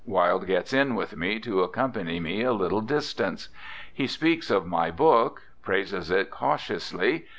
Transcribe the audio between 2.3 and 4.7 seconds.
a little distance. He speaks of